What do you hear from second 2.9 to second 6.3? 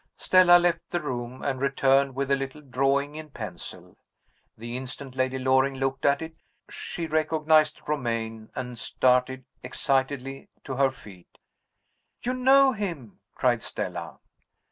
in pencil. The instant Lady Loring looked at